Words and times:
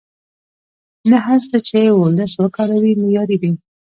نه 1.09 1.17
هر 1.25 1.39
څه 1.49 1.57
چې 1.67 1.79
وولس 1.97 2.31
وکاروي 2.41 2.93
معیاري 3.01 3.37
دي. 3.43 3.51